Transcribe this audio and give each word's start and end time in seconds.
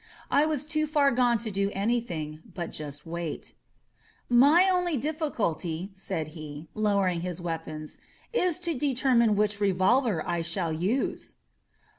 I 0.31 0.47
was 0.47 0.65
too 0.65 0.87
far 0.87 1.11
gone 1.11 1.37
to 1.45 1.51
do 1.51 1.69
anything 1.73 2.41
but 2.55 2.71
just 2.71 3.05
wait. 3.05 3.53
"My 4.29 4.67
only 4.73 4.97
difficulty," 4.97 5.91
said 5.93 6.29
he, 6.29 6.67
lowering 6.73 7.21
his 7.21 7.39
weapons, 7.39 7.99
is 8.33 8.57
to 8.61 8.73
determine 8.73 9.35
which 9.35 9.61
revolver 9.61 10.27
I 10.27 10.41
shall 10.41 10.73
use." 10.73 11.35